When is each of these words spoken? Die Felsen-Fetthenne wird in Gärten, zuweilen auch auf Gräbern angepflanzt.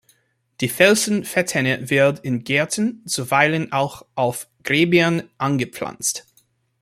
Die 0.61 0.67
Felsen-Fetthenne 0.67 1.91
wird 1.91 2.21
in 2.21 2.43
Gärten, 2.43 3.05
zuweilen 3.05 3.71
auch 3.71 4.03
auf 4.15 4.49
Gräbern 4.63 5.29
angepflanzt. 5.37 6.25